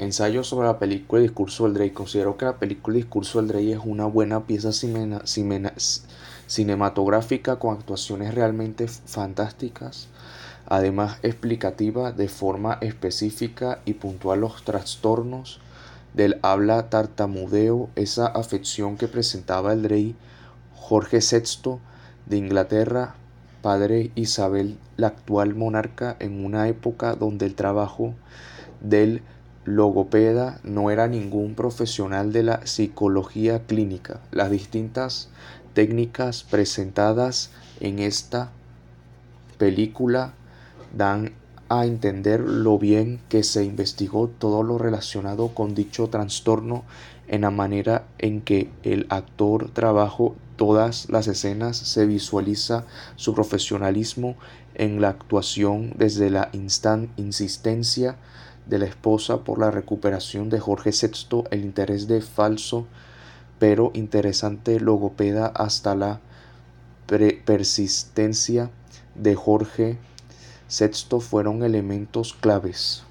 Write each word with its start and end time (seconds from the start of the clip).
Ensayo 0.00 0.42
sobre 0.44 0.66
la 0.66 0.78
película 0.78 1.20
Discurso 1.20 1.64
del 1.64 1.74
Rey. 1.74 1.90
Considero 1.90 2.38
que 2.38 2.46
la 2.46 2.56
película 2.56 2.96
Discurso 2.96 3.38
del 3.38 3.50
Rey 3.50 3.72
es 3.72 3.80
una 3.84 4.06
buena 4.06 4.46
pieza 4.46 4.72
cinematográfica 6.46 7.58
con 7.58 7.76
actuaciones 7.76 8.34
realmente 8.34 8.88
fantásticas, 8.88 10.08
además 10.64 11.18
explicativa 11.22 12.12
de 12.12 12.28
forma 12.28 12.78
específica 12.80 13.80
y 13.84 13.92
puntual 13.92 14.40
los 14.40 14.64
trastornos 14.64 15.60
del 16.14 16.38
habla 16.40 16.88
tartamudeo, 16.88 17.90
esa 17.94 18.26
afección 18.26 18.96
que 18.96 19.06
presentaba 19.06 19.74
el 19.74 19.84
rey 19.84 20.16
Jorge 20.76 21.18
VI 21.18 21.76
de 22.24 22.38
Inglaterra, 22.38 23.16
padre 23.60 24.12
Isabel, 24.14 24.78
la 24.96 25.08
actual 25.08 25.54
monarca, 25.54 26.16
en 26.20 26.42
una 26.42 26.68
época 26.68 27.16
donde 27.16 27.44
el 27.44 27.54
trabajo 27.54 28.14
del 28.80 29.20
logopeda 29.64 30.60
no 30.64 30.90
era 30.90 31.06
ningún 31.06 31.54
profesional 31.54 32.32
de 32.32 32.42
la 32.42 32.66
psicología 32.66 33.66
clínica. 33.66 34.20
Las 34.30 34.50
distintas 34.50 35.28
técnicas 35.74 36.42
presentadas 36.42 37.50
en 37.80 37.98
esta 37.98 38.50
película 39.58 40.34
dan 40.96 41.32
a 41.68 41.86
entender 41.86 42.40
lo 42.40 42.78
bien 42.78 43.20
que 43.28 43.44
se 43.44 43.64
investigó 43.64 44.28
todo 44.28 44.64
lo 44.64 44.76
relacionado 44.76 45.48
con 45.48 45.74
dicho 45.74 46.08
trastorno 46.08 46.84
en 47.28 47.42
la 47.42 47.50
manera 47.50 48.06
en 48.18 48.40
que 48.40 48.70
el 48.82 49.06
actor 49.08 49.70
trabajó 49.70 50.34
todas 50.56 51.08
las 51.08 51.28
escenas 51.28 51.76
se 51.76 52.06
visualiza 52.06 52.84
su 53.14 53.34
profesionalismo 53.34 54.36
en 54.74 55.00
la 55.00 55.10
actuación 55.10 55.92
desde 55.96 56.28
la 56.28 56.50
insistencia 56.52 58.16
de 58.70 58.78
la 58.78 58.86
esposa 58.86 59.38
por 59.44 59.58
la 59.58 59.70
recuperación 59.70 60.48
de 60.48 60.60
Jorge 60.60 60.92
VI, 60.92 61.44
el 61.50 61.64
interés 61.64 62.08
de 62.08 62.22
falso 62.22 62.86
pero 63.58 63.90
interesante 63.92 64.80
logopeda 64.80 65.46
hasta 65.46 65.94
la 65.94 66.20
persistencia 67.44 68.70
de 69.14 69.34
Jorge 69.34 69.98
VI 70.70 71.20
fueron 71.20 71.62
elementos 71.62 72.32
claves. 72.32 73.02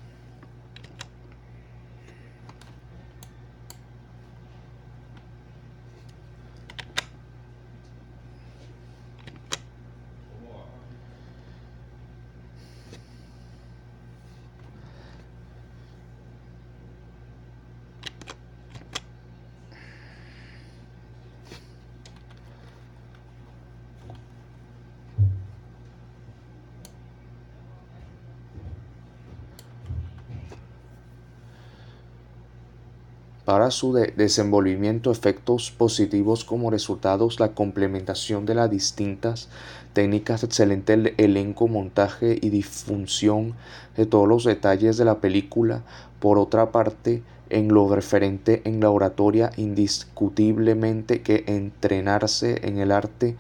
Para 33.49 33.71
su 33.71 33.93
desenvolvimiento 33.93 35.11
efectos 35.11 35.71
positivos 35.71 36.45
como 36.45 36.69
resultados 36.69 37.39
la 37.39 37.47
complementación 37.55 38.45
de 38.45 38.53
las 38.53 38.69
distintas 38.69 39.49
técnicas 39.93 40.43
excelente 40.43 41.15
elenco 41.17 41.67
montaje 41.67 42.37
y 42.39 42.51
difusión 42.51 43.55
de 43.97 44.05
todos 44.05 44.27
los 44.27 44.43
detalles 44.43 44.97
de 44.97 45.05
la 45.05 45.17
película. 45.17 45.81
Por 46.19 46.37
otra 46.37 46.71
parte 46.71 47.23
en 47.49 47.69
lo 47.69 47.91
referente 47.91 48.61
en 48.65 48.81
la 48.81 48.91
oratoria 48.91 49.49
indiscutiblemente 49.57 51.23
que 51.23 51.43
entrenarse 51.47 52.67
en 52.67 52.77
el 52.77 52.91
arte 52.91 53.35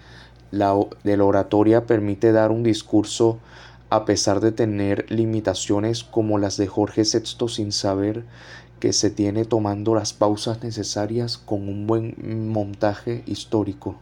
de 0.49 1.17
la 1.17 1.23
oratoria 1.23 1.85
permite 1.85 2.31
dar 2.31 2.49
un 2.49 2.63
discurso 2.63 3.37
a 3.89 4.05
pesar 4.05 4.39
de 4.39 4.51
tener 4.51 5.05
limitaciones 5.11 6.03
como 6.03 6.37
las 6.37 6.57
de 6.57 6.67
Jorge 6.67 7.03
VI 7.03 7.47
sin 7.47 7.71
saber 7.71 8.23
que 8.79 8.93
se 8.93 9.09
tiene 9.09 9.45
tomando 9.45 9.95
las 9.95 10.13
pausas 10.13 10.63
necesarias 10.63 11.37
con 11.37 11.67
un 11.67 11.87
buen 11.87 12.49
montaje 12.49 13.23
histórico. 13.25 13.97